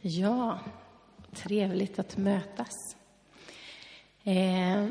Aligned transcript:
Ja, 0.00 0.58
trevligt 1.32 1.98
att 1.98 2.16
mötas. 2.16 2.96
Eh, 4.24 4.86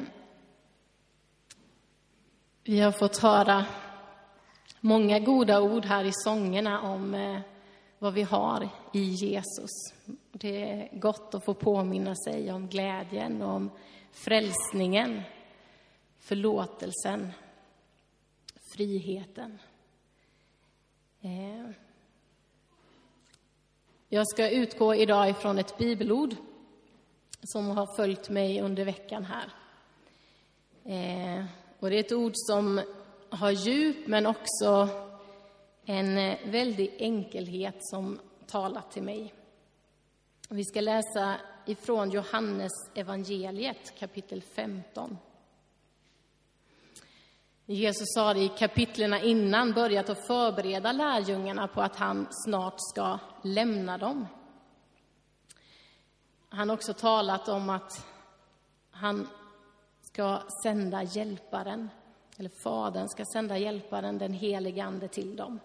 vi 2.64 2.80
har 2.80 2.92
fått 2.92 3.18
höra 3.18 3.66
många 4.80 5.20
goda 5.20 5.62
ord 5.62 5.86
här 5.86 6.06
i 6.06 6.12
sångerna 6.14 6.82
om 6.82 7.14
eh, 7.14 7.40
vad 8.00 8.14
vi 8.14 8.24
har 8.24 8.70
i 8.94 9.04
Jesus. 9.04 9.70
Det 10.32 10.72
är 10.72 11.00
gott 11.00 11.36
att 11.36 11.46
få 11.46 11.54
påminna 11.54 12.16
sig 12.16 12.52
om 12.52 12.68
glädjen, 12.68 13.42
om 13.42 13.72
frälsningen, 14.12 15.22
förlåtelsen, 16.20 17.32
friheten. 18.76 19.60
Eh, 21.22 21.87
jag 24.10 24.28
ska 24.28 24.50
utgå 24.50 24.96
idag 24.96 25.30
ifrån 25.30 25.58
ett 25.58 25.78
bibelord 25.78 26.36
som 27.44 27.68
har 27.70 27.96
följt 27.96 28.30
mig 28.30 28.62
under 28.62 28.86
veckan 28.86 29.26
här. 29.26 29.54
Eh, 30.84 31.46
och 31.80 31.90
det 31.90 31.96
är 31.96 32.00
ett 32.00 32.12
ord 32.12 32.32
som 32.34 32.82
har 33.30 33.52
djup, 33.52 34.08
men 34.08 34.26
också 34.26 34.90
en 35.86 36.16
väldig 36.52 36.96
enkelhet 37.00 37.76
som 37.80 38.20
talat 38.48 38.92
till 38.92 39.04
mig. 39.04 39.34
Vi 40.50 40.64
ska 40.64 40.82
läsa 40.82 41.36
ifrån 41.66 42.10
Johannes 42.10 42.72
evangeliet 42.96 44.00
kapitel 44.00 44.42
15. 44.42 45.18
Jesus 47.70 48.16
har 48.16 48.36
i 48.36 48.50
kapitlerna 48.58 49.22
innan 49.22 49.74
börjat 49.74 50.10
att 50.10 50.28
förbereda 50.28 50.92
lärjungarna 50.92 51.68
på 51.68 51.82
att 51.82 51.96
han 51.96 52.28
snart 52.32 52.76
ska 52.78 53.20
lämna 53.42 53.98
dem. 53.98 54.28
Han 56.50 56.70
har 56.70 56.76
också 56.76 56.94
talat 56.94 57.48
om 57.48 57.70
att 57.70 58.06
han 58.92 59.28
ska 60.02 60.40
sända 60.64 61.04
hjälparen, 61.04 61.90
eller 62.38 62.52
Fadern 62.64 63.08
ska 63.08 63.26
sända 63.34 63.58
hjälparen, 63.58 64.18
den 64.18 64.34
helige 64.34 64.84
Ande, 64.84 65.08
till 65.08 65.36
dem. 65.36 65.60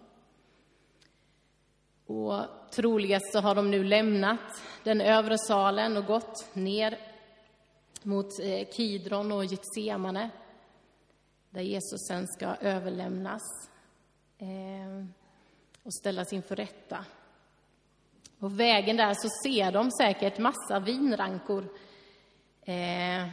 Och 2.07 2.41
troligast 2.71 3.33
så 3.33 3.41
har 3.41 3.55
de 3.55 3.71
nu 3.71 3.85
lämnat 3.85 4.63
den 4.83 5.01
övre 5.01 5.39
salen 5.39 5.97
och 5.97 6.07
gått 6.07 6.55
ner 6.55 6.99
mot 8.03 8.41
eh, 8.41 8.69
Kidron 8.73 9.33
och 9.33 9.45
Getsemane 9.45 10.31
där 11.53 11.63
Jesus 11.63 12.07
sen 12.09 12.27
ska 12.29 12.47
överlämnas 12.47 13.43
eh, 14.39 15.07
och 15.83 15.95
ställas 15.95 16.33
inför 16.33 16.57
rätta. 16.57 17.05
På 18.39 18.49
vägen 18.49 18.97
där 18.97 19.15
så 19.15 19.29
ser 19.45 19.73
de 19.73 19.91
säkert 19.91 20.39
massa 20.39 20.81
vinrankor 20.81 21.69
eh, 22.63 23.29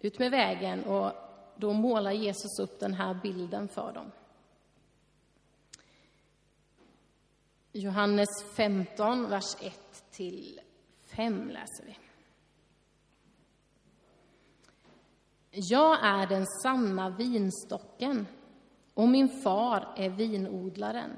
ut 0.00 0.18
med 0.18 0.30
vägen 0.30 0.84
och 0.84 1.12
då 1.56 1.72
målar 1.72 2.12
Jesus 2.12 2.58
upp 2.60 2.80
den 2.80 2.94
här 2.94 3.14
bilden 3.22 3.68
för 3.68 3.92
dem. 3.92 4.12
Johannes 7.72 8.28
15, 8.56 9.30
vers 9.30 9.56
1 9.60 10.04
till 10.10 10.60
5 11.04 11.50
läser 11.50 11.84
vi. 11.86 12.07
Jag 15.60 15.98
är 16.02 16.26
den 16.26 16.46
sanna 16.62 17.10
vinstocken 17.10 18.26
och 18.94 19.08
min 19.08 19.28
far 19.28 19.88
är 19.96 20.08
vinodlaren. 20.08 21.10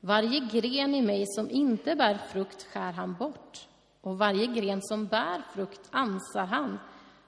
Varje 0.00 0.40
gren 0.40 0.94
i 0.94 1.02
mig 1.02 1.24
som 1.26 1.50
inte 1.50 1.94
bär 1.96 2.18
frukt 2.32 2.62
skär 2.62 2.92
han 2.92 3.14
bort 3.14 3.68
och 4.00 4.18
varje 4.18 4.46
gren 4.46 4.82
som 4.82 5.06
bär 5.06 5.42
frukt 5.54 5.80
ansar 5.90 6.44
han 6.44 6.78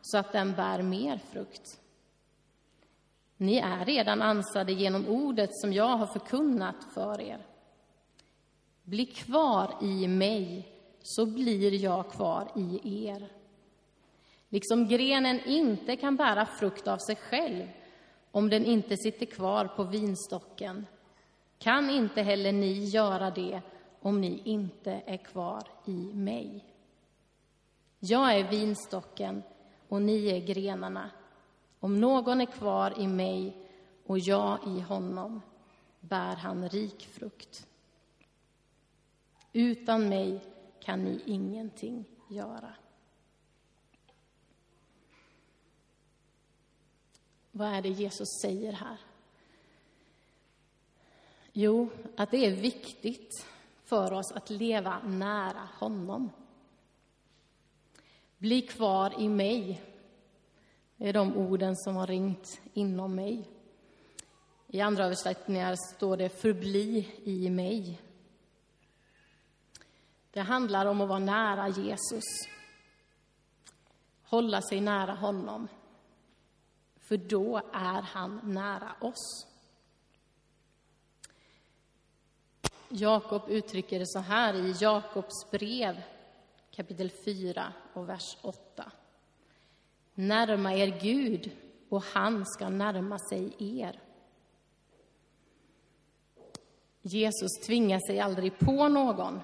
så 0.00 0.18
att 0.18 0.32
den 0.32 0.52
bär 0.52 0.82
mer 0.82 1.20
frukt. 1.32 1.80
Ni 3.36 3.56
är 3.56 3.84
redan 3.84 4.22
ansade 4.22 4.72
genom 4.72 5.06
ordet 5.08 5.50
som 5.52 5.72
jag 5.72 5.96
har 5.96 6.06
förkunnat 6.06 6.84
för 6.94 7.20
er. 7.20 7.46
Bli 8.82 9.06
kvar 9.06 9.74
i 9.80 10.08
mig, 10.08 10.68
så 11.02 11.26
blir 11.26 11.74
jag 11.74 12.10
kvar 12.10 12.48
i 12.56 13.06
er. 13.06 13.41
Liksom 14.52 14.88
grenen 14.88 15.40
inte 15.44 15.96
kan 15.96 16.16
bära 16.16 16.46
frukt 16.46 16.88
av 16.88 16.98
sig 16.98 17.16
själv 17.16 17.68
om 18.30 18.50
den 18.50 18.64
inte 18.64 18.96
sitter 18.96 19.26
kvar 19.26 19.66
på 19.66 19.84
vinstocken 19.84 20.86
kan 21.58 21.90
inte 21.90 22.22
heller 22.22 22.52
ni 22.52 22.84
göra 22.84 23.30
det 23.30 23.62
om 24.00 24.20
ni 24.20 24.42
inte 24.44 25.02
är 25.06 25.16
kvar 25.16 25.62
i 25.86 26.14
mig. 26.14 26.64
Jag 27.98 28.38
är 28.38 28.50
vinstocken 28.50 29.42
och 29.88 30.02
ni 30.02 30.28
är 30.28 30.40
grenarna. 30.40 31.10
Om 31.80 32.00
någon 32.00 32.40
är 32.40 32.46
kvar 32.46 33.00
i 33.00 33.06
mig 33.06 33.56
och 34.06 34.18
jag 34.18 34.58
i 34.66 34.80
honom 34.80 35.42
bär 36.00 36.36
han 36.36 36.68
rik 36.68 37.06
frukt. 37.06 37.66
Utan 39.52 40.08
mig 40.08 40.40
kan 40.80 41.04
ni 41.04 41.22
ingenting 41.26 42.04
göra. 42.28 42.74
Vad 47.52 47.68
är 47.68 47.82
det 47.82 47.88
Jesus 47.88 48.28
säger 48.42 48.72
här? 48.72 48.96
Jo, 51.52 51.90
att 52.16 52.30
det 52.30 52.46
är 52.46 52.50
viktigt 52.50 53.46
för 53.84 54.12
oss 54.12 54.32
att 54.32 54.50
leva 54.50 54.98
nära 54.98 55.68
honom. 55.78 56.30
Bli 58.38 58.62
kvar 58.62 59.20
i 59.20 59.28
mig. 59.28 59.82
Det 60.96 61.08
är 61.08 61.12
de 61.12 61.36
orden 61.36 61.76
som 61.76 61.96
har 61.96 62.06
ringt 62.06 62.60
inom 62.74 63.14
mig. 63.14 63.48
I 64.66 64.80
andra 64.80 65.04
översättningar 65.04 65.76
står 65.94 66.16
det 66.16 66.28
förbli 66.28 67.08
i 67.24 67.50
mig. 67.50 68.00
Det 70.30 70.40
handlar 70.40 70.86
om 70.86 71.00
att 71.00 71.08
vara 71.08 71.18
nära 71.18 71.68
Jesus. 71.68 72.24
Hålla 74.22 74.62
sig 74.62 74.80
nära 74.80 75.14
honom. 75.14 75.68
För 77.12 77.16
då 77.16 77.56
är 77.72 78.02
han 78.02 78.40
nära 78.44 78.94
oss. 79.00 79.46
Jakob 82.88 83.42
uttrycker 83.48 83.98
det 83.98 84.06
så 84.06 84.18
här 84.18 84.54
i 84.54 84.74
Jakobs 84.80 85.50
brev 85.50 86.02
kapitel 86.70 87.10
4 87.24 87.72
och 87.92 88.08
vers 88.08 88.36
8. 88.42 88.92
Närma 90.14 90.74
er 90.74 91.00
Gud 91.00 91.50
och 91.88 92.02
han 92.02 92.46
ska 92.46 92.68
närma 92.68 93.18
sig 93.18 93.54
er. 93.58 94.00
Jesus 97.02 97.52
tvingar 97.66 98.00
sig 98.06 98.20
aldrig 98.20 98.58
på 98.58 98.88
någon. 98.88 99.40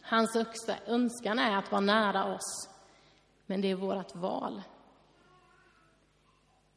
Hans 0.00 0.36
önskan 0.86 1.38
är 1.38 1.56
att 1.56 1.72
vara 1.72 1.80
nära 1.80 2.34
oss, 2.34 2.68
men 3.46 3.60
det 3.60 3.70
är 3.70 3.74
vårt 3.74 4.14
val. 4.14 4.62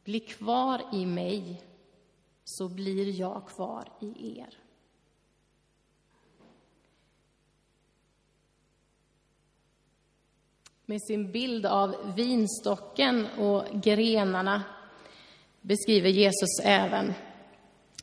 Bli 0.08 0.20
kvar 0.20 0.82
i 0.92 1.06
mig, 1.06 1.62
så 2.44 2.68
blir 2.68 3.20
jag 3.20 3.46
kvar 3.46 3.88
i 4.00 4.38
er. 4.38 4.58
Med 10.86 11.02
sin 11.02 11.32
bild 11.32 11.66
av 11.66 12.14
vinstocken 12.16 13.26
och 13.26 13.64
grenarna 13.82 14.62
beskriver 15.60 16.08
Jesus 16.08 16.60
även 16.64 17.14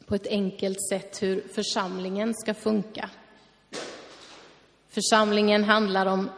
på 0.06 0.16
ett 0.16 0.28
enkelt 0.28 0.90
sätt 0.90 1.22
hur 1.22 1.42
församlingen 1.42 2.34
ska 2.34 2.54
funka. 2.54 3.10
Församlingen 4.88 5.64
handlar 5.64 6.06
om 6.06 6.30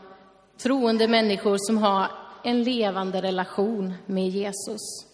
troende 0.57 1.07
människor 1.07 1.57
som 1.59 1.77
har 1.77 2.12
en 2.44 2.63
levande 2.63 3.21
relation 3.21 3.94
med 4.06 4.30
Jesus. 4.30 5.07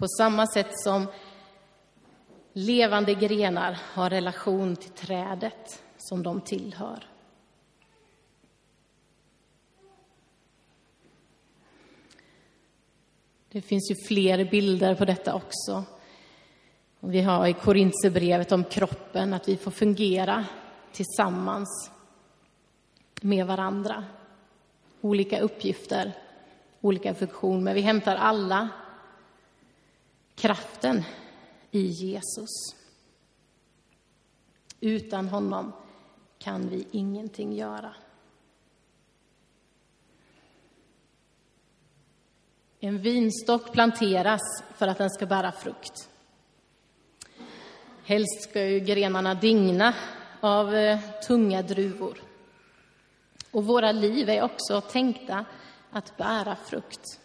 På 0.00 0.08
samma 0.08 0.46
sätt 0.46 0.80
som 0.80 1.06
levande 2.52 3.14
grenar 3.14 3.78
har 3.92 4.10
relation 4.10 4.76
till 4.76 4.90
trädet 4.90 5.82
som 5.96 6.22
de 6.22 6.40
tillhör. 6.40 7.04
Det 13.48 13.62
finns 13.62 13.90
ju 13.90 13.94
fler 14.08 14.50
bilder 14.50 14.94
på 14.94 15.04
detta 15.04 15.34
också. 15.34 15.84
Vi 17.00 17.22
har 17.22 17.46
i 17.46 17.52
Korintierbrevet 17.52 18.52
om 18.52 18.64
kroppen, 18.64 19.34
att 19.34 19.48
vi 19.48 19.56
får 19.56 19.70
fungera 19.70 20.44
tillsammans 20.92 21.90
med 23.20 23.46
varandra. 23.46 24.04
Olika 25.00 25.40
uppgifter, 25.40 26.12
olika 26.80 27.14
funktioner, 27.14 27.60
men 27.60 27.74
vi 27.74 27.80
hämtar 27.80 28.16
alla 28.16 28.68
kraften 30.40 31.04
i 31.70 31.86
Jesus. 31.86 32.76
Utan 34.80 35.28
honom 35.28 35.72
kan 36.38 36.68
vi 36.68 36.86
ingenting 36.90 37.52
göra. 37.52 37.94
En 42.80 42.98
vinstock 42.98 43.72
planteras 43.72 44.40
för 44.74 44.88
att 44.88 44.98
den 44.98 45.10
ska 45.10 45.26
bära 45.26 45.52
frukt. 45.52 46.08
Helst 48.04 48.42
ska 48.42 48.64
ju 48.64 48.80
grenarna 48.80 49.34
digna 49.34 49.94
av 50.40 50.74
eh, 50.74 51.00
tunga 51.26 51.62
druvor. 51.62 52.22
Och 53.50 53.64
våra 53.64 53.92
liv 53.92 54.28
är 54.28 54.42
också 54.42 54.80
tänkta 54.80 55.44
att 55.90 56.16
bära 56.16 56.56
frukt. 56.56 57.19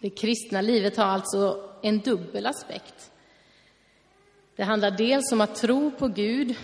Det 0.00 0.10
kristna 0.10 0.60
livet 0.60 0.96
har 0.96 1.04
alltså 1.04 1.70
en 1.82 1.98
dubbel 1.98 2.46
aspekt. 2.46 3.10
Det 4.56 4.64
handlar 4.64 4.90
dels 4.90 5.32
om 5.32 5.40
att 5.40 5.54
tro 5.54 5.90
på 5.90 6.08
Gud 6.08 6.56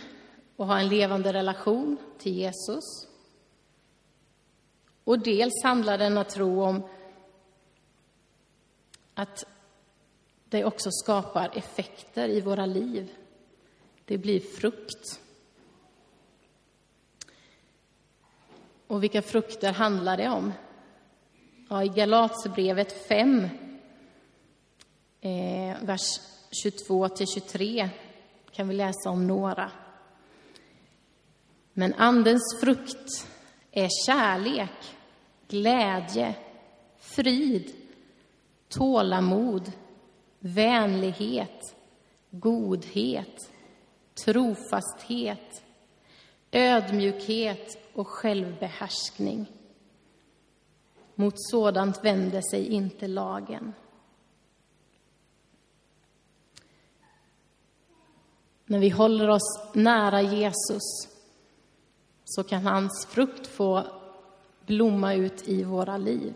och 0.56 0.66
ha 0.66 0.78
en 0.78 0.88
levande 0.88 1.32
relation 1.32 1.96
till 2.19 2.34
Jesus. 2.34 2.84
Och 5.04 5.19
dels 5.19 5.62
handlar 5.62 5.98
denna 5.98 6.25
tro 6.25 6.62
om 6.62 6.82
att 9.14 9.44
det 10.48 10.64
också 10.64 10.90
skapar 10.90 11.50
effekter 11.54 12.28
i 12.28 12.40
våra 12.40 12.66
liv. 12.66 13.12
Det 14.04 14.19
blir 14.19 14.40
frukt. 14.40 15.20
Och 18.86 19.02
vilka 19.02 19.22
frukter 19.22 19.72
handlar 19.72 20.16
det 20.16 20.28
om? 20.28 20.52
Ja, 21.74 21.84
I 21.84 21.88
Galaterbrevet 21.88 23.08
5, 23.08 23.48
eh, 25.20 25.76
vers 25.80 26.20
22-23, 26.64 27.88
kan 28.52 28.68
vi 28.68 28.74
läsa 28.74 29.10
om 29.10 29.26
några. 29.26 29.70
Men 31.72 31.94
Andens 31.94 32.60
frukt 32.60 33.26
är 33.70 33.88
kärlek, 34.06 34.96
glädje, 35.48 36.34
frid, 36.98 37.72
tålamod, 38.68 39.72
vänlighet, 40.38 41.74
godhet, 42.30 43.50
trofasthet, 44.24 45.62
ödmjukhet 46.52 47.78
och 47.94 48.08
självbehärskning. 48.08 49.46
Mot 51.14 51.34
sådant 51.37 52.05
vänder 52.05 52.43
sig 52.50 52.69
inte 52.69 53.08
lagen. 53.08 53.75
När 58.66 58.78
vi 58.78 58.88
håller 58.88 59.28
oss 59.28 59.61
nära 59.72 60.22
Jesus 60.22 61.08
så 62.25 62.43
kan 62.43 62.66
hans 62.66 63.06
frukt 63.11 63.46
få 63.46 63.84
blomma 64.66 65.14
ut 65.14 65.49
i 65.49 65.62
våra 65.62 65.96
liv. 65.96 66.34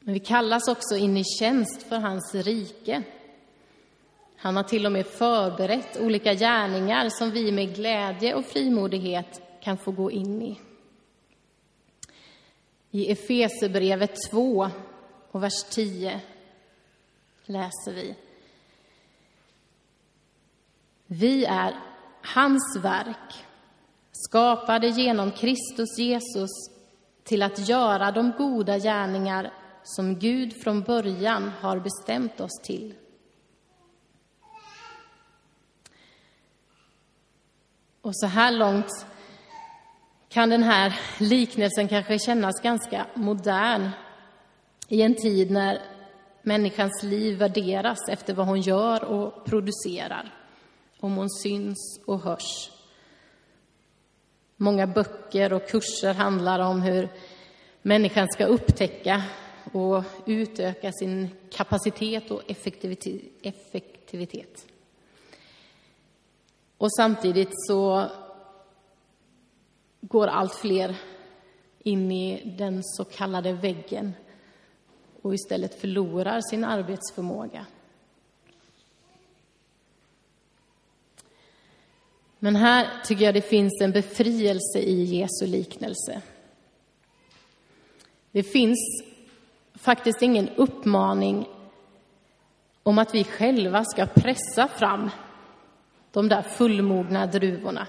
Men 0.00 0.14
vi 0.14 0.20
kallas 0.20 0.68
också 0.68 0.96
in 0.96 1.16
i 1.16 1.24
tjänst 1.24 1.82
för 1.82 1.96
hans 1.96 2.34
rike. 2.34 3.02
Han 4.36 4.56
har 4.56 4.62
till 4.62 4.86
och 4.86 4.92
med 4.92 5.06
förberett 5.06 6.00
olika 6.00 6.34
gärningar 6.34 7.08
som 7.08 7.30
vi 7.30 7.52
med 7.52 7.74
glädje 7.74 8.34
och 8.34 8.44
frimodighet 8.44 9.47
kan 9.68 9.78
få 9.78 9.90
gå 9.90 10.10
in 10.10 10.42
i. 10.42 10.60
I 12.90 13.12
Efesebrevet 13.12 14.30
2 14.30 14.70
och 15.30 15.42
vers 15.42 15.64
10 15.70 16.20
läser 17.44 17.92
vi. 17.94 18.16
Vi 21.06 21.44
är 21.44 21.74
hans 22.22 22.78
verk, 22.82 23.44
skapade 24.12 24.88
genom 24.88 25.30
Kristus 25.30 25.98
Jesus 25.98 26.50
till 27.24 27.42
att 27.42 27.68
göra 27.68 28.10
de 28.10 28.32
goda 28.38 28.78
gärningar 28.78 29.52
som 29.82 30.18
Gud 30.18 30.62
från 30.62 30.82
början 30.82 31.48
har 31.60 31.80
bestämt 31.80 32.40
oss 32.40 32.62
till. 32.64 32.94
Och 38.00 38.16
så 38.16 38.26
här 38.26 38.52
långt 38.52 39.06
kan 40.28 40.48
den 40.48 40.62
här 40.62 41.00
liknelsen 41.18 41.88
kanske 41.88 42.18
kännas 42.18 42.60
ganska 42.62 43.06
modern 43.14 43.90
i 44.88 45.02
en 45.02 45.14
tid 45.14 45.50
när 45.50 45.82
människans 46.42 47.02
liv 47.02 47.38
värderas 47.38 47.98
efter 48.08 48.34
vad 48.34 48.46
hon 48.46 48.60
gör 48.60 49.04
och 49.04 49.44
producerar, 49.44 50.34
om 51.00 51.16
hon 51.16 51.30
syns 51.30 52.00
och 52.06 52.20
hörs. 52.20 52.70
Många 54.56 54.86
böcker 54.86 55.52
och 55.52 55.68
kurser 55.68 56.14
handlar 56.14 56.58
om 56.58 56.82
hur 56.82 57.08
människan 57.82 58.28
ska 58.28 58.44
upptäcka 58.44 59.22
och 59.72 60.04
utöka 60.26 60.92
sin 60.92 61.28
kapacitet 61.50 62.30
och 62.30 62.42
effektivitet. 63.42 64.66
Och 66.78 66.92
samtidigt 66.96 67.50
så 67.52 68.10
går 70.00 70.26
allt 70.26 70.54
fler 70.54 70.96
in 71.78 72.12
i 72.12 72.54
den 72.58 72.80
så 72.84 73.04
kallade 73.04 73.52
väggen 73.52 74.12
och 75.22 75.34
istället 75.34 75.80
förlorar 75.80 76.40
sin 76.40 76.64
arbetsförmåga. 76.64 77.66
Men 82.38 82.56
här 82.56 82.88
tycker 83.04 83.24
jag 83.24 83.34
det 83.34 83.42
finns 83.42 83.80
en 83.82 83.92
befrielse 83.92 84.78
i 84.78 85.04
Jesu 85.04 85.46
liknelse. 85.46 86.22
Det 88.32 88.42
finns 88.42 89.04
faktiskt 89.74 90.22
ingen 90.22 90.48
uppmaning 90.48 91.48
om 92.82 92.98
att 92.98 93.14
vi 93.14 93.24
själva 93.24 93.84
ska 93.84 94.06
pressa 94.06 94.68
fram 94.68 95.10
de 96.12 96.28
där 96.28 96.42
fullmogna 96.42 97.26
druvorna. 97.26 97.86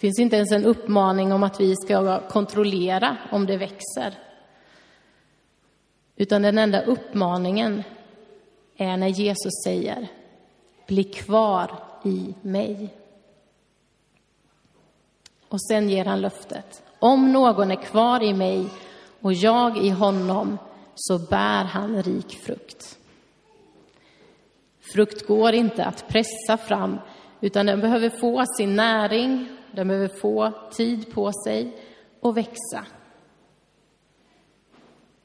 Det 0.00 0.06
finns 0.06 0.18
inte 0.18 0.36
ens 0.36 0.52
en 0.52 0.64
uppmaning 0.64 1.32
om 1.32 1.42
att 1.42 1.60
vi 1.60 1.76
ska 1.76 2.28
kontrollera 2.28 3.16
om 3.30 3.46
det 3.46 3.56
växer. 3.56 4.18
Utan 6.16 6.42
den 6.42 6.58
enda 6.58 6.82
uppmaningen 6.82 7.82
är 8.76 8.96
när 8.96 9.08
Jesus 9.08 9.52
säger 9.64 10.08
Bli 10.86 11.04
kvar 11.04 11.70
i 12.04 12.34
mig. 12.42 12.94
Och 15.48 15.62
sen 15.62 15.88
ger 15.88 16.04
han 16.04 16.20
löftet. 16.20 16.82
Om 16.98 17.32
någon 17.32 17.70
är 17.70 17.82
kvar 17.82 18.22
i 18.22 18.34
mig 18.34 18.66
och 19.20 19.32
jag 19.32 19.78
i 19.78 19.90
honom 19.90 20.58
så 20.94 21.18
bär 21.18 21.64
han 21.64 22.02
rik 22.02 22.38
frukt. 22.44 22.98
Frukt 24.94 25.26
går 25.26 25.52
inte 25.52 25.84
att 25.84 26.08
pressa 26.08 26.56
fram, 26.56 26.98
utan 27.40 27.66
den 27.66 27.80
behöver 27.80 28.10
få 28.10 28.44
sin 28.56 28.76
näring, 28.76 29.59
de 29.72 29.88
behöver 29.88 30.20
få 30.20 30.52
tid 30.72 31.10
på 31.10 31.32
sig 31.44 31.76
och 32.20 32.36
växa. 32.36 32.86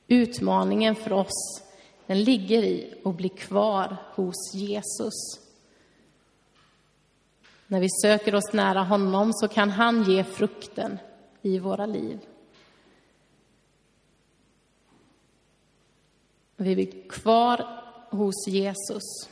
Utmaningen 0.07 0.95
för 0.95 1.13
oss, 1.13 1.63
den 2.05 2.23
ligger 2.23 2.63
i 2.63 2.93
att 3.05 3.15
bli 3.15 3.29
kvar 3.29 3.97
hos 4.15 4.53
Jesus. 4.53 5.45
När 7.67 7.79
vi 7.79 7.87
söker 8.01 8.35
oss 8.35 8.53
nära 8.53 8.83
honom 8.83 9.33
så 9.33 9.47
kan 9.47 9.69
han 9.69 10.03
ge 10.03 10.23
frukten 10.23 10.97
i 11.41 11.59
våra 11.59 11.85
liv. 11.85 12.19
Vi 16.57 16.75
blir 16.75 17.09
kvar 17.09 17.65
hos 18.09 18.47
Jesus. 18.47 19.29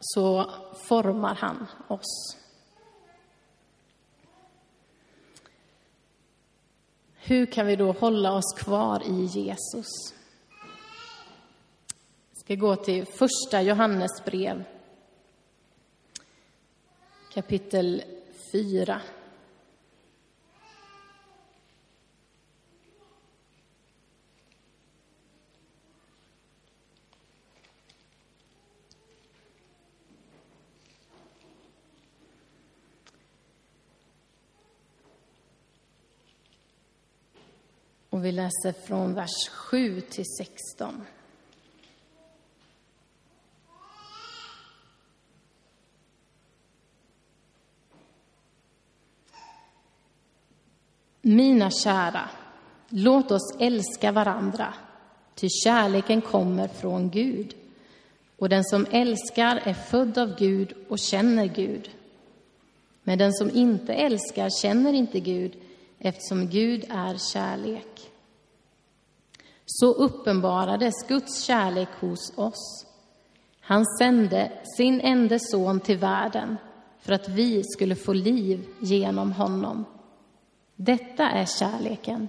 Så 0.00 0.50
formar 0.88 1.34
han 1.34 1.66
oss. 1.88 2.36
Hur 7.14 7.46
kan 7.46 7.66
vi 7.66 7.76
då 7.76 7.92
hålla 7.92 8.32
oss 8.32 8.54
kvar 8.58 9.02
i 9.06 9.24
Jesus? 9.24 9.86
Vi 12.30 12.40
ska 12.44 12.54
gå 12.54 12.76
till 12.76 13.06
första 13.06 13.62
Johannesbrev, 13.62 14.64
kapitel 17.32 18.02
4. 18.52 19.00
Och 38.20 38.26
vi 38.26 38.32
läser 38.32 38.72
från 38.72 39.14
vers 39.14 39.48
7 39.48 40.00
till 40.00 40.24
16. 40.38 41.06
Mina 51.22 51.70
kära, 51.70 52.30
låt 52.88 53.30
oss 53.30 53.56
älska 53.58 54.12
varandra, 54.12 54.74
ty 55.34 55.48
kärleken 55.64 56.20
kommer 56.20 56.68
från 56.68 57.10
Gud. 57.10 57.54
Och 58.38 58.48
den 58.48 58.64
som 58.64 58.86
älskar 58.90 59.62
är 59.64 59.74
född 59.74 60.18
av 60.18 60.38
Gud 60.38 60.74
och 60.88 60.98
känner 60.98 61.46
Gud. 61.46 61.90
Men 63.02 63.18
den 63.18 63.32
som 63.32 63.50
inte 63.50 63.94
älskar 63.94 64.50
känner 64.62 64.92
inte 64.92 65.20
Gud, 65.20 65.56
eftersom 65.98 66.48
Gud 66.48 66.84
är 66.88 67.32
kärlek. 67.32 68.09
Så 69.72 69.92
uppenbarades 69.92 70.94
Guds 71.08 71.42
kärlek 71.44 71.88
hos 72.00 72.32
oss. 72.36 72.86
Han 73.60 73.86
sände 73.98 74.52
sin 74.76 75.00
enda 75.00 75.38
son 75.38 75.80
till 75.80 75.98
världen 75.98 76.56
för 76.98 77.12
att 77.12 77.28
vi 77.28 77.62
skulle 77.64 77.94
få 77.94 78.12
liv 78.12 78.66
genom 78.80 79.32
honom. 79.32 79.84
Detta 80.76 81.30
är 81.30 81.46
kärleken. 81.46 82.28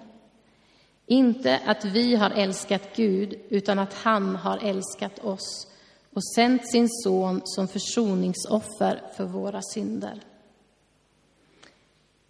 Inte 1.05 1.59
att 1.65 1.85
vi 1.85 2.15
har 2.15 2.29
älskat 2.29 2.95
Gud, 2.95 3.35
utan 3.49 3.79
att 3.79 3.93
han 3.93 4.35
har 4.35 4.57
älskat 4.57 5.19
oss 5.19 5.67
och 6.13 6.23
sänt 6.35 6.71
sin 6.71 6.87
son 6.89 7.41
som 7.43 7.67
försoningsoffer 7.67 9.03
för 9.17 9.25
våra 9.25 9.61
synder. 9.61 10.23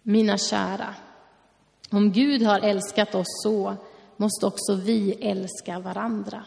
Mina 0.02 0.38
kära, 0.38 0.94
om 1.90 2.12
Gud 2.12 2.42
har 2.42 2.60
älskat 2.60 3.14
oss 3.14 3.42
så 3.42 3.76
måste 4.16 4.46
också 4.46 4.74
vi 4.74 5.12
älska 5.12 5.78
varandra. 5.78 6.44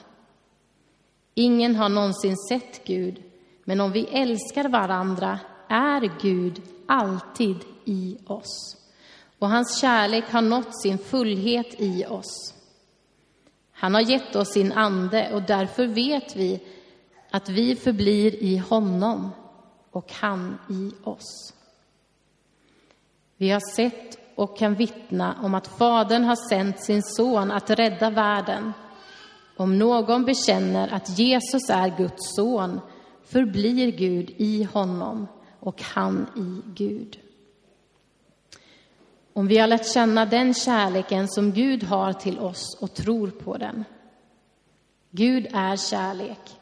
Ingen 1.33 1.75
har 1.75 1.89
någonsin 1.89 2.37
sett 2.49 2.85
Gud, 2.85 3.23
men 3.63 3.81
om 3.81 3.91
vi 3.91 4.05
älskar 4.05 4.69
varandra 4.69 5.39
är 5.69 6.21
Gud 6.21 6.61
alltid 6.87 7.57
i 7.85 8.17
oss 8.27 8.75
och 9.39 9.49
hans 9.49 9.81
kärlek 9.81 10.31
har 10.31 10.41
nått 10.41 10.81
sin 10.81 10.97
fullhet 10.97 11.81
i 11.81 12.05
oss. 12.05 12.53
Han 13.71 13.93
har 13.93 14.01
gett 14.01 14.35
oss 14.35 14.53
sin 14.53 14.71
ande 14.71 15.33
och 15.33 15.41
därför 15.41 15.87
vet 15.87 16.35
vi 16.35 16.63
att 17.31 17.49
vi 17.49 17.75
förblir 17.75 18.35
i 18.43 18.57
honom 18.57 19.31
och 19.91 20.13
han 20.13 20.57
i 20.69 20.91
oss. 21.03 21.53
Vi 23.37 23.49
har 23.49 23.75
sett 23.75 24.24
och 24.35 24.57
kan 24.57 24.75
vittna 24.75 25.35
om 25.43 25.55
att 25.55 25.67
Fadern 25.67 26.23
har 26.23 26.49
sänt 26.49 26.83
sin 26.83 27.03
son 27.03 27.51
att 27.51 27.69
rädda 27.69 28.09
världen. 28.09 28.73
Om 29.57 29.79
någon 29.79 30.25
bekänner 30.25 30.93
att 30.93 31.19
Jesus 31.19 31.69
är 31.69 31.97
Guds 31.97 32.35
son 32.35 32.79
förblir 33.23 33.91
Gud 33.91 34.33
i 34.37 34.63
honom 34.63 35.27
och 35.59 35.81
han 35.81 36.27
i 36.35 36.69
Gud. 36.75 37.19
Om 39.33 39.47
vi 39.47 39.57
har 39.57 39.67
lärt 39.67 39.93
känna 39.93 40.25
den 40.25 40.53
kärleken 40.53 41.27
som 41.27 41.51
Gud 41.51 41.83
har 41.83 42.13
till 42.13 42.39
oss 42.39 42.77
och 42.81 42.93
tror 42.93 43.27
på 43.29 43.57
den. 43.57 43.83
Gud 45.11 45.47
är 45.53 45.75
kärlek 45.75 46.59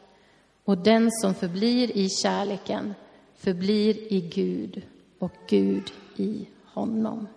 och 0.64 0.78
den 0.78 1.10
som 1.10 1.34
förblir 1.34 1.96
i 1.96 2.08
kärleken 2.08 2.94
förblir 3.36 4.12
i 4.12 4.20
Gud 4.20 4.82
och 5.18 5.32
Gud 5.48 5.92
i 6.16 6.48
honom. 6.64 7.28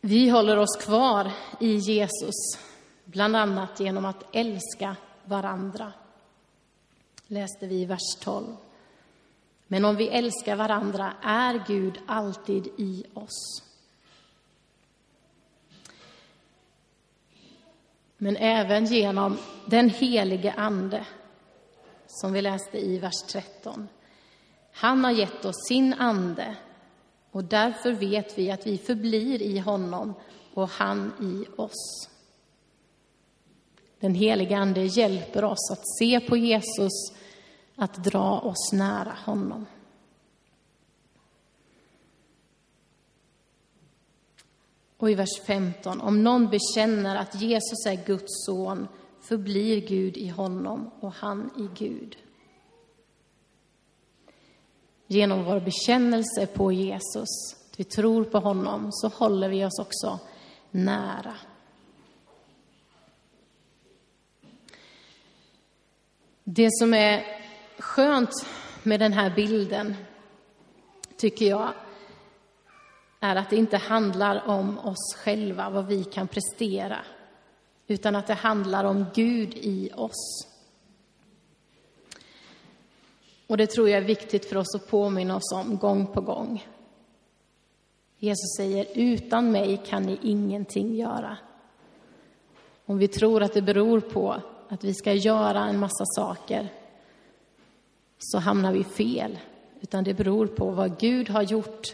Vi 0.00 0.28
håller 0.28 0.56
oss 0.56 0.76
kvar 0.80 1.32
i 1.60 1.74
Jesus, 1.74 2.58
bland 3.04 3.36
annat 3.36 3.80
genom 3.80 4.04
att 4.04 4.24
älska 4.32 4.96
varandra, 5.24 5.92
läste 7.26 7.66
vi 7.66 7.74
i 7.74 7.84
vers 7.84 8.16
12. 8.20 8.56
Men 9.66 9.84
om 9.84 9.96
vi 9.96 10.08
älskar 10.08 10.56
varandra 10.56 11.12
är 11.22 11.64
Gud 11.66 11.98
alltid 12.06 12.66
i 12.66 13.04
oss. 13.14 13.62
Men 18.16 18.36
även 18.36 18.84
genom 18.84 19.38
den 19.66 19.90
helige 19.90 20.52
Ande, 20.52 21.06
som 22.06 22.32
vi 22.32 22.42
läste 22.42 22.78
i 22.78 22.98
vers 22.98 23.22
13. 23.28 23.88
Han 24.72 25.04
har 25.04 25.10
gett 25.10 25.44
oss 25.44 25.68
sin 25.68 25.94
ande 25.94 26.56
och 27.30 27.44
därför 27.44 27.92
vet 27.92 28.38
vi 28.38 28.50
att 28.50 28.66
vi 28.66 28.78
förblir 28.78 29.42
i 29.42 29.58
honom 29.58 30.14
och 30.54 30.68
han 30.68 31.12
i 31.20 31.60
oss. 31.60 32.08
Den 34.00 34.14
helige 34.14 34.56
Ande 34.56 34.84
hjälper 34.84 35.44
oss 35.44 35.70
att 35.72 35.98
se 35.98 36.20
på 36.20 36.36
Jesus, 36.36 37.12
att 37.76 38.04
dra 38.04 38.38
oss 38.38 38.72
nära 38.72 39.16
honom. 39.24 39.66
Och 44.96 45.10
i 45.10 45.14
vers 45.14 45.40
15, 45.46 46.00
om 46.00 46.24
någon 46.24 46.48
bekänner 46.48 47.16
att 47.16 47.40
Jesus 47.40 47.86
är 47.86 48.06
Guds 48.06 48.44
son 48.46 48.88
förblir 49.20 49.80
Gud 49.80 50.16
i 50.16 50.28
honom 50.28 50.90
och 51.00 51.12
han 51.12 51.50
i 51.58 51.84
Gud. 51.84 52.16
Genom 55.12 55.44
vår 55.44 55.60
bekännelse 55.60 56.46
på 56.46 56.72
Jesus, 56.72 57.28
att 57.70 57.80
vi 57.80 57.84
tror 57.84 58.24
på 58.24 58.38
honom, 58.38 58.92
så 58.92 59.08
håller 59.08 59.48
vi 59.48 59.64
oss 59.64 59.78
också 59.78 60.18
nära. 60.70 61.34
Det 66.44 66.68
som 66.70 66.94
är 66.94 67.24
skönt 67.78 68.30
med 68.82 69.00
den 69.00 69.12
här 69.12 69.34
bilden, 69.36 69.96
tycker 71.16 71.46
jag, 71.46 71.72
är 73.20 73.36
att 73.36 73.50
det 73.50 73.56
inte 73.56 73.76
handlar 73.76 74.48
om 74.48 74.78
oss 74.78 75.16
själva, 75.16 75.70
vad 75.70 75.86
vi 75.86 76.04
kan 76.04 76.28
prestera, 76.28 76.98
utan 77.86 78.16
att 78.16 78.26
det 78.26 78.34
handlar 78.34 78.84
om 78.84 79.06
Gud 79.14 79.54
i 79.54 79.90
oss. 79.94 80.49
Och 83.50 83.56
det 83.56 83.66
tror 83.66 83.88
jag 83.88 83.98
är 83.98 84.06
viktigt 84.06 84.44
för 84.44 84.56
oss 84.56 84.74
att 84.74 84.86
påminna 84.86 85.36
oss 85.36 85.52
om 85.52 85.76
gång 85.76 86.06
på 86.06 86.20
gång. 86.20 86.66
Jesus 88.18 88.56
säger, 88.56 88.86
utan 88.94 89.52
mig 89.52 89.82
kan 89.86 90.02
ni 90.02 90.18
ingenting 90.22 90.96
göra. 90.96 91.36
Om 92.86 92.98
vi 92.98 93.08
tror 93.08 93.42
att 93.42 93.54
det 93.54 93.62
beror 93.62 94.00
på 94.00 94.36
att 94.68 94.84
vi 94.84 94.94
ska 94.94 95.12
göra 95.12 95.64
en 95.64 95.78
massa 95.78 96.04
saker, 96.04 96.68
så 98.18 98.38
hamnar 98.38 98.72
vi 98.72 98.84
fel. 98.84 99.38
Utan 99.80 100.04
det 100.04 100.14
beror 100.14 100.46
på 100.46 100.70
vad 100.70 100.98
Gud 100.98 101.28
har 101.28 101.42
gjort 101.42 101.86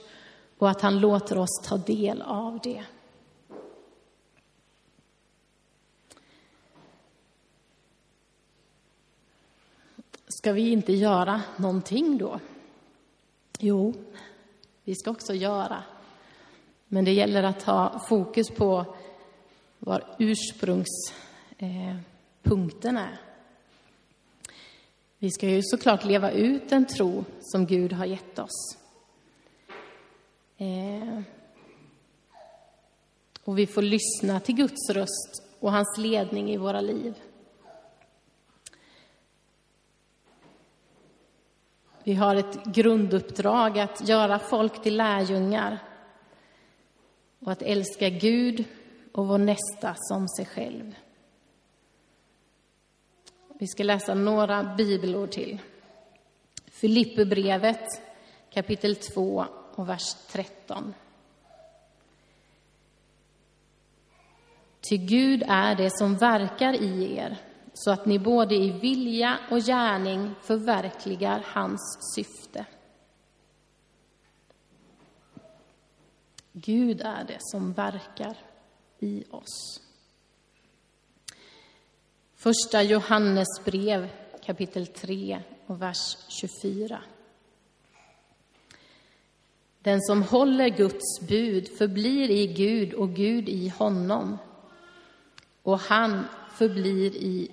och 0.58 0.70
att 0.70 0.80
han 0.80 1.00
låter 1.00 1.38
oss 1.38 1.60
ta 1.64 1.76
del 1.76 2.22
av 2.22 2.60
det. 2.62 2.84
Ska 10.38 10.52
vi 10.52 10.70
inte 10.70 10.92
göra 10.92 11.42
någonting 11.56 12.18
då? 12.18 12.40
Jo, 13.58 13.94
vi 14.84 14.94
ska 14.94 15.10
också 15.10 15.34
göra. 15.34 15.82
Men 16.88 17.04
det 17.04 17.12
gäller 17.12 17.42
att 17.42 17.62
ha 17.62 18.02
fokus 18.08 18.50
på 18.50 18.96
var 19.78 20.16
ursprungspunkten 20.18 22.96
eh, 22.96 23.02
är. 23.02 23.20
Vi 25.18 25.30
ska 25.30 25.48
ju 25.48 25.62
såklart 25.62 26.04
leva 26.04 26.30
ut 26.30 26.68
den 26.68 26.86
tro 26.86 27.24
som 27.40 27.66
Gud 27.66 27.92
har 27.92 28.06
gett 28.06 28.38
oss. 28.38 28.78
Eh, 30.56 31.20
och 33.44 33.58
vi 33.58 33.66
får 33.66 33.82
lyssna 33.82 34.40
till 34.40 34.54
Guds 34.54 34.90
röst 34.90 35.42
och 35.60 35.72
hans 35.72 35.98
ledning 35.98 36.50
i 36.50 36.56
våra 36.56 36.80
liv. 36.80 37.14
Vi 42.06 42.14
har 42.14 42.34
ett 42.34 42.64
grunduppdrag 42.64 43.78
att 43.78 44.08
göra 44.08 44.38
folk 44.38 44.82
till 44.82 44.96
lärjungar 44.96 45.78
och 47.38 47.52
att 47.52 47.62
älska 47.62 48.08
Gud 48.08 48.64
och 49.12 49.28
vår 49.28 49.38
nästa 49.38 49.94
som 49.98 50.28
sig 50.28 50.46
själv. 50.46 50.94
Vi 53.58 53.66
ska 53.66 53.82
läsa 53.82 54.14
några 54.14 54.74
bibelord 54.76 55.30
till. 55.30 55.58
Filipperbrevet 56.66 57.86
kapitel 58.50 58.96
2 58.96 59.44
och 59.74 59.88
vers 59.88 60.14
13. 60.28 60.94
Ty 64.90 64.96
Gud 64.96 65.42
är 65.48 65.74
det 65.74 65.90
som 65.98 66.16
verkar 66.16 66.72
i 66.72 67.16
er 67.16 67.45
så 67.78 67.90
att 67.90 68.06
ni 68.06 68.18
både 68.18 68.54
i 68.54 68.70
vilja 68.70 69.38
och 69.50 69.60
gärning 69.60 70.34
förverkligar 70.42 71.44
hans 71.46 71.98
syfte. 72.14 72.66
Gud 76.52 77.00
är 77.00 77.24
det 77.24 77.38
som 77.40 77.72
verkar 77.72 78.36
i 78.98 79.24
oss. 79.30 79.80
Första 82.34 82.82
Johannes 82.82 83.64
brev 83.64 84.08
kapitel 84.44 84.86
3 84.86 85.42
och 85.66 85.82
vers 85.82 86.16
24. 86.28 87.02
Den 89.78 90.00
som 90.02 90.22
håller 90.22 90.68
Guds 90.68 91.20
bud 91.28 91.68
förblir 91.78 92.30
i 92.30 92.46
Gud 92.46 92.94
och 92.94 93.14
Gud 93.14 93.48
i 93.48 93.68
honom. 93.68 94.38
Och 95.62 95.78
han 95.78 96.24
förblir 96.50 97.16
i 97.16 97.50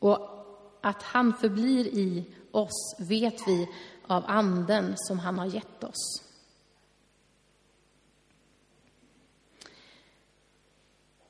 och 0.00 0.18
att 0.80 1.02
han 1.02 1.34
förblir 1.34 1.86
i 1.86 2.24
oss 2.50 2.96
vet 2.98 3.48
vi 3.48 3.68
av 4.06 4.24
anden 4.26 4.94
som 4.96 5.18
han 5.18 5.38
har 5.38 5.46
gett 5.46 5.84
oss. 5.84 6.22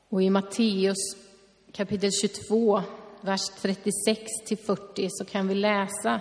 Och 0.08 0.22
i 0.22 0.30
Matteus 0.30 1.16
kapitel 1.72 2.10
22, 2.12 2.82
vers 3.20 3.40
36 3.60 4.20
till 4.46 4.58
40 4.58 5.08
så 5.10 5.24
kan 5.24 5.48
vi 5.48 5.54
läsa 5.54 6.20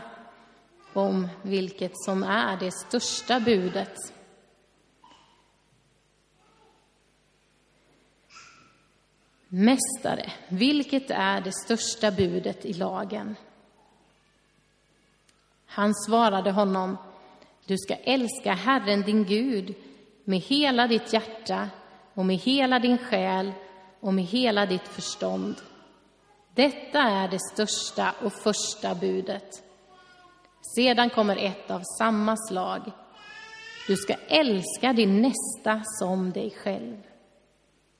om 0.93 1.27
vilket 1.41 1.91
som 1.95 2.23
är 2.23 2.57
det 2.59 2.71
största 2.71 3.39
budet. 3.39 3.97
Mästare, 9.51 10.31
vilket 10.47 11.11
är 11.11 11.41
det 11.41 11.51
största 11.51 12.11
budet 12.11 12.65
i 12.65 12.73
lagen? 12.73 13.35
Han 15.65 15.95
svarade 15.95 16.51
honom, 16.51 16.97
du 17.65 17.77
ska 17.77 17.95
älska 17.95 18.53
Herren 18.53 19.01
din 19.01 19.25
Gud 19.25 19.75
med 20.23 20.39
hela 20.39 20.87
ditt 20.87 21.13
hjärta 21.13 21.69
och 22.13 22.25
med 22.25 22.37
hela 22.37 22.79
din 22.79 22.97
själ 22.97 23.51
och 23.99 24.13
med 24.13 24.25
hela 24.25 24.65
ditt 24.65 24.87
förstånd. 24.87 25.55
Detta 26.53 27.01
är 27.01 27.27
det 27.27 27.39
största 27.53 28.13
och 28.23 28.33
första 28.33 28.95
budet. 28.95 29.63
Sedan 30.75 31.09
kommer 31.09 31.37
ett 31.37 31.71
av 31.71 31.81
samma 31.99 32.37
slag. 32.37 32.91
Du 33.87 33.95
ska 33.95 34.13
älska 34.13 34.93
din 34.93 35.21
nästa 35.21 35.81
som 35.83 36.31
dig 36.31 36.51
själv. 36.51 37.08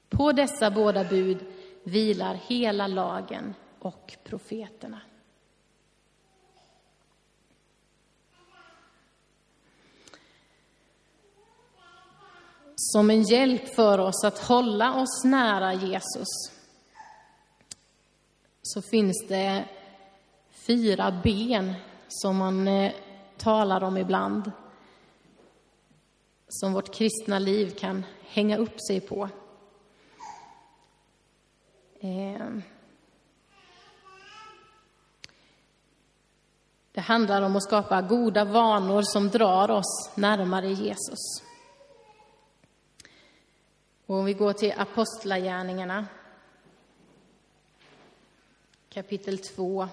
På 0.10 0.32
dessa 0.32 0.72
båda 0.72 1.04
bud 1.04 1.46
vilar 1.84 2.40
hela 2.48 2.88
lagen 2.88 3.56
och 3.80 4.18
profeterna. 4.24 5.02
Som 12.76 13.10
en 13.10 13.24
hjälp 13.24 13.76
för 13.76 14.00
oss 14.00 14.24
att 14.24 14.40
hålla 14.40 15.02
oss 15.02 15.24
nära 15.24 15.74
Jesus 15.74 16.28
så 18.62 18.82
finns 18.82 19.26
det 19.28 19.66
fyra 20.68 21.20
ben 21.24 21.74
som 22.08 22.38
man 22.38 22.68
eh, 22.68 22.92
talar 23.38 23.84
om 23.84 23.98
ibland 23.98 24.52
som 26.48 26.74
vårt 26.74 26.94
kristna 26.96 27.40
liv 27.40 27.76
kan 27.80 28.06
hänga 28.22 28.58
upp 28.58 28.82
sig 28.88 29.02
på. 29.02 29.30
Ehm. 32.00 32.64
Det 36.92 37.02
handlar 37.02 37.42
om 37.42 37.56
att 37.56 37.64
skapa 37.64 38.02
goda 38.02 38.46
vanor 38.46 39.02
som 39.02 39.30
drar 39.30 39.72
oss 39.72 40.12
närmare 40.16 40.68
Jesus. 40.68 41.44
Och 44.06 44.16
om 44.16 44.26
vi 44.26 44.34
går 44.34 44.54
till 44.54 44.74
Apostlagärningarna, 44.78 46.08
kapitel 48.90 49.38
2. 49.38 49.88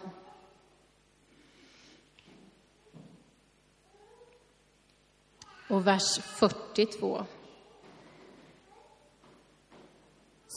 Och 5.68 5.86
vers 5.86 6.18
42. 6.20 7.26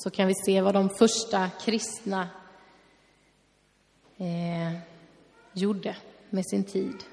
Så 0.03 0.09
kan 0.09 0.27
vi 0.27 0.33
se 0.45 0.62
vad 0.62 0.73
de 0.73 0.89
första 0.89 1.49
kristna 1.49 2.27
eh, 4.17 4.79
gjorde 5.53 5.95
med 6.29 6.45
sin 6.47 6.63
tid. 6.63 7.03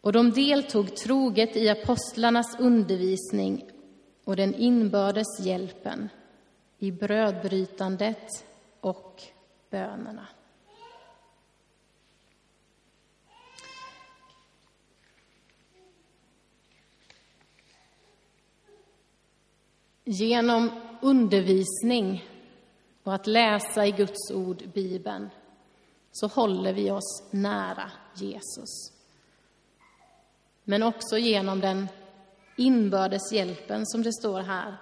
Och 0.00 0.12
de 0.12 0.30
deltog 0.30 0.96
troget 0.96 1.56
i 1.56 1.68
apostlarnas 1.68 2.60
undervisning 2.60 3.70
och 4.24 4.36
den 4.36 4.54
inbördes 4.54 5.40
hjälpen, 5.40 6.08
i 6.78 6.92
brödbrytandet 6.92 8.44
och 8.80 9.22
bönerna. 9.70 10.28
Genom 20.08 20.70
undervisning 21.02 22.24
och 23.02 23.14
att 23.14 23.26
läsa 23.26 23.86
i 23.86 23.90
Guds 23.90 24.30
ord, 24.30 24.62
Bibeln, 24.74 25.30
så 26.12 26.26
håller 26.26 26.72
vi 26.72 26.90
oss 26.90 27.22
nära 27.30 27.90
Jesus 28.14 28.96
men 30.68 30.82
också 30.82 31.18
genom 31.18 31.60
den 31.60 31.88
inbördes 32.56 33.32
hjälpen 33.32 33.86
som 33.86 34.02
det 34.02 34.12
står 34.12 34.40
här. 34.40 34.76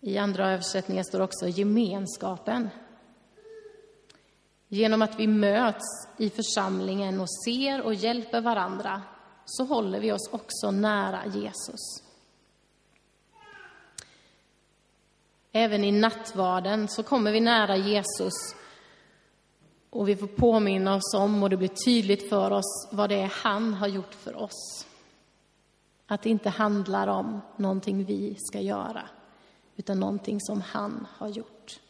I 0.00 0.18
andra 0.18 0.50
översättningar 0.50 1.02
står 1.02 1.20
också 1.20 1.48
gemenskapen. 1.48 2.68
Genom 4.68 5.02
att 5.02 5.20
vi 5.20 5.26
möts 5.26 6.08
i 6.18 6.30
församlingen 6.30 7.20
och 7.20 7.30
ser 7.44 7.82
och 7.82 7.94
hjälper 7.94 8.40
varandra 8.40 9.02
så 9.44 9.64
håller 9.64 10.00
vi 10.00 10.12
oss 10.12 10.28
också 10.32 10.70
nära 10.70 11.26
Jesus. 11.26 12.02
Även 15.52 15.84
i 15.84 15.92
nattvarden 15.92 16.88
så 16.88 17.02
kommer 17.02 17.32
vi 17.32 17.40
nära 17.40 17.76
Jesus 17.76 18.32
och 19.90 20.08
vi 20.08 20.16
får 20.16 20.26
påminna 20.26 20.94
oss 20.94 21.14
om, 21.14 21.42
och 21.42 21.50
det 21.50 21.56
blir 21.56 21.84
tydligt 21.84 22.28
för 22.28 22.50
oss, 22.50 22.88
vad 22.92 23.08
det 23.08 23.20
är 23.20 23.32
han 23.42 23.74
har 23.74 23.88
gjort 23.88 24.14
för 24.14 24.36
oss. 24.36 24.86
Att 26.06 26.22
det 26.22 26.30
inte 26.30 26.48
handlar 26.48 27.06
om 27.06 27.40
någonting 27.56 28.04
vi 28.04 28.36
ska 28.38 28.60
göra, 28.60 29.08
utan 29.76 30.00
någonting 30.00 30.40
som 30.40 30.60
han 30.60 31.06
har 31.10 31.28
gjort. 31.28 31.80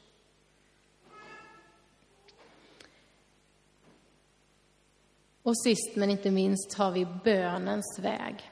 Och 5.42 5.59
sist 5.59 5.96
men 5.96 6.11
inte 6.11 6.31
minst 6.31 6.75
har 6.75 6.90
vi 6.90 7.07
bönens 7.25 7.98
väg. 8.03 8.51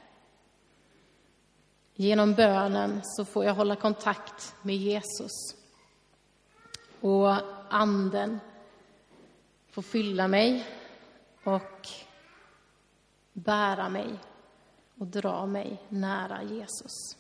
Genom 2.00 2.34
bönen 2.34 3.00
så 3.04 3.24
får 3.24 3.44
jag 3.44 3.54
hålla 3.54 3.76
kontakt 3.76 4.54
med 4.62 4.76
Jesus. 4.76 5.30
Och 7.00 7.30
Anden 7.70 8.40
får 9.70 9.82
fylla 9.82 10.28
mig 10.28 10.66
och 11.44 11.88
bära 13.32 13.88
mig 13.88 14.18
och 14.98 15.06
dra 15.06 15.46
mig 15.46 15.82
nära 15.88 16.42
Jesus. 16.42 17.16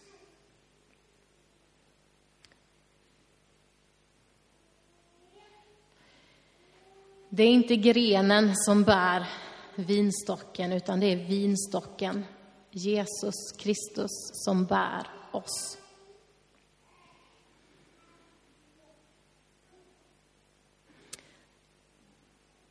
Det 7.28 7.42
är 7.42 7.50
inte 7.50 7.76
grenen 7.76 8.56
som 8.56 8.82
bär 8.82 9.28
vinstocken, 9.74 10.72
utan 10.72 11.00
det 11.00 11.06
är 11.06 11.16
vinstocken, 11.16 12.24
Jesus 12.70 13.52
Kristus, 13.58 14.10
som 14.32 14.64
bär 14.64 15.06
oss. 15.32 15.78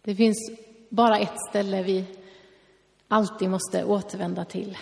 Det 0.01 0.15
finns 0.15 0.51
bara 0.89 1.19
ett 1.19 1.37
ställe 1.49 1.83
vi 1.83 2.05
alltid 3.07 3.49
måste 3.49 3.83
återvända 3.83 4.45
till 4.45 4.77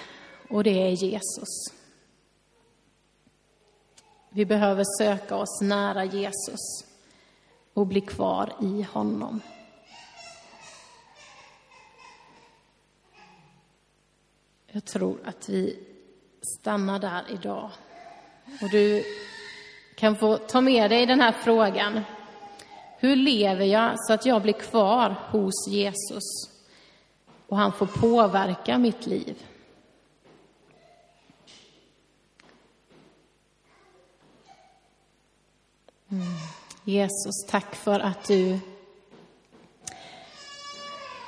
och 0.50 0.64
det 0.64 0.82
är 0.82 0.90
Jesus. 0.90 1.74
Vi 4.30 4.46
behöver 4.46 4.84
söka 5.00 5.36
oss 5.36 5.62
nära 5.62 6.06
Jesus 6.06 6.86
och 7.74 7.88
bli 7.88 8.02
kvar 8.02 8.54
i 8.62 8.82
honom. 8.82 9.42
Jag 14.78 14.86
tror 14.86 15.20
att 15.26 15.50
vi 15.50 15.80
stannar 16.60 17.00
där 17.00 17.24
idag. 17.30 17.72
Och 18.62 18.70
du 18.72 19.04
kan 19.96 20.16
få 20.16 20.38
ta 20.38 20.62
med 20.62 20.92
dig 20.92 21.06
den 21.06 21.22
här 21.22 21.32
frågan. 21.32 22.02
Hur 23.00 23.16
lever 23.16 23.66
jag 23.66 23.94
så 23.98 24.14
att 24.14 24.26
jag 24.26 24.42
blir 24.42 24.54
kvar 24.54 25.16
hos 25.32 25.68
Jesus 25.68 26.24
och 27.48 27.58
han 27.58 27.74
får 27.74 27.86
påverka 27.86 28.78
mitt 28.78 29.06
liv? 29.06 29.44
Mm. 36.12 36.24
Jesus, 36.84 37.46
tack 37.50 37.76
för 37.76 38.00
att 38.00 38.24
du 38.28 38.60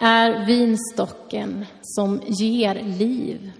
är 0.02 0.46
vinstocken 0.46 1.66
som 1.82 2.22
ger 2.28 2.76
liv. 2.76 3.52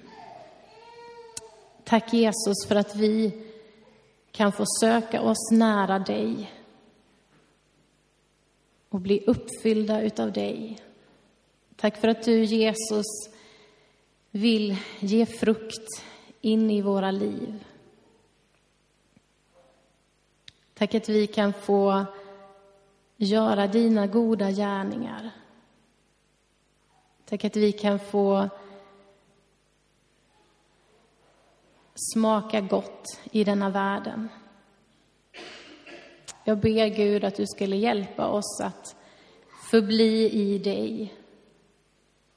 Tack 1.84 2.14
Jesus 2.14 2.68
för 2.68 2.76
att 2.76 2.96
vi 2.96 3.44
kan 4.32 4.52
få 4.52 4.64
söka 4.82 5.22
oss 5.22 5.52
nära 5.52 6.00
dig 6.00 6.52
och 8.90 9.00
bli 9.00 9.24
uppfyllda 9.28 10.02
utav 10.02 10.32
dig. 10.32 10.80
Tack 11.76 11.98
för 11.98 12.08
att 12.08 12.24
du, 12.24 12.44
Jesus, 12.44 13.06
vill 14.32 14.78
ge 15.00 15.26
frukt 15.26 16.04
in 16.42 16.72
i 16.72 16.82
våra 16.82 17.12
liv. 17.12 17.66
Tack 20.74 20.96
att 20.96 21.10
vi 21.10 21.28
kan 21.28 21.54
få 21.54 22.06
göra 23.18 23.68
dina 23.68 24.08
goda 24.08 24.52
gärningar. 24.52 25.32
Tack 27.30 27.46
att 27.46 27.56
vi 27.56 27.72
kan 27.72 28.00
få 28.00 28.50
smaka 31.96 32.62
gott 32.62 33.20
i 33.32 33.44
denna 33.44 33.70
världen. 33.70 34.30
Jag 36.44 36.58
ber 36.58 36.88
Gud 36.88 37.24
att 37.24 37.36
du 37.36 37.48
skulle 37.48 37.76
hjälpa 37.76 38.28
oss 38.28 38.62
att 38.62 38.96
förbli 39.72 40.30
i 40.30 40.58
dig, 40.58 41.16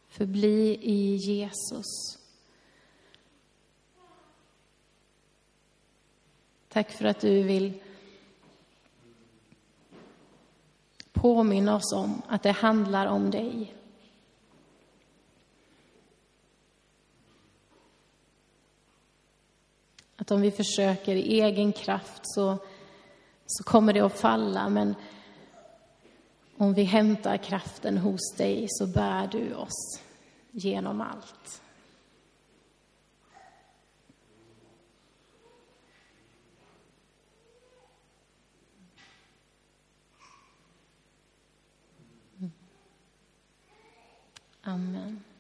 förbli 0.09 0.79
i 0.83 1.17
Jesus. 1.17 2.19
Tack 6.69 6.91
för 6.91 7.05
att 7.05 7.21
du 7.21 7.43
vill 7.43 7.83
påminna 11.13 11.77
oss 11.77 11.93
om 11.93 12.23
att 12.29 12.43
det 12.43 12.53
handlar 12.53 13.07
om 13.07 13.31
dig. 13.31 13.75
Att 20.23 20.31
om 20.31 20.41
vi 20.41 20.51
försöker 20.51 21.17
i 21.17 21.41
egen 21.41 21.73
kraft 21.73 22.21
så, 22.23 22.59
så 23.47 23.65
kommer 23.65 23.93
det 23.93 24.01
att 24.01 24.21
falla, 24.21 24.69
men 24.69 24.95
om 26.57 26.75
vi 26.75 26.83
hämtar 26.83 27.37
kraften 27.37 27.99
hos 27.99 28.35
dig 28.37 28.67
så 28.69 28.87
bär 28.87 29.27
du 29.27 29.55
oss 29.55 30.01
genom 30.51 31.01
allt. 31.01 31.63
Mm. 42.39 42.53
Amen. 44.63 45.32